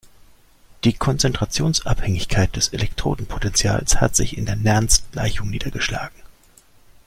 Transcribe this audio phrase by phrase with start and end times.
[0.83, 6.19] Die Konzentrationsabhängigkeit des Elektrodenpotentials hat sich in der Nernst-Gleichung niedergeschlagen.